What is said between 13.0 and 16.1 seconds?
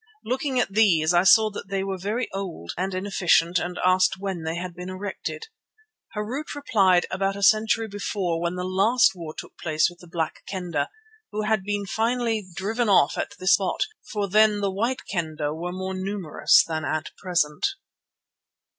at this spot, for then the White Kendah were more